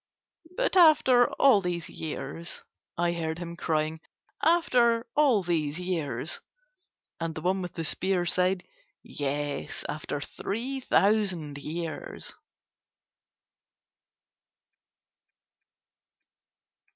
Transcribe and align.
"But 0.57 0.75
after 0.75 1.27
all 1.33 1.61
these 1.61 1.87
years," 1.87 2.63
I 2.97 3.13
heard 3.13 3.37
him 3.37 3.55
crying, 3.55 3.99
"After 4.41 5.05
all 5.15 5.43
these 5.43 5.77
years...." 5.79 6.41
And 7.19 7.35
the 7.35 7.41
one 7.41 7.61
with 7.61 7.73
the 7.75 7.83
spear 7.83 8.25
said: 8.25 8.63
"Yes, 9.03 9.85
after 9.87 10.19
three 10.19 10.79
thousand 10.79 11.59
years...." 11.59 12.35